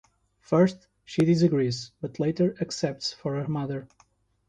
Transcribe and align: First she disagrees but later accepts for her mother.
First 0.39 0.87
she 1.05 1.23
disagrees 1.25 1.91
but 2.01 2.19
later 2.19 2.55
accepts 2.59 3.13
for 3.13 3.35
her 3.39 3.47
mother. 3.47 3.87